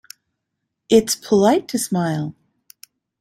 It's 0.89 1.15
polite 1.15 1.67
to 1.67 1.77
smile. 1.77 2.33